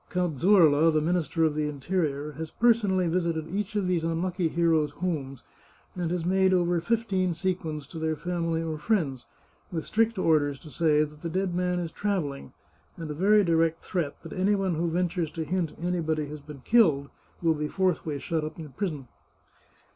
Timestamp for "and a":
12.97-13.13